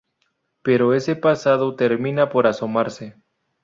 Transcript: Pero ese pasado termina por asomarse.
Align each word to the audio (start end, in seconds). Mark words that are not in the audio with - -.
Pero 0.63 0.95
ese 0.95 1.15
pasado 1.15 1.75
termina 1.75 2.29
por 2.29 2.47
asomarse. 2.47 3.21